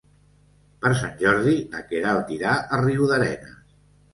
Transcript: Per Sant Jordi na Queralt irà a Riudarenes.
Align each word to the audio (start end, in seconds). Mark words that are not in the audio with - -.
Per 0.85 0.91
Sant 1.01 1.13
Jordi 1.19 1.53
na 1.75 1.83
Queralt 1.91 2.33
irà 2.39 2.57
a 2.57 2.81
Riudarenes. 2.85 3.57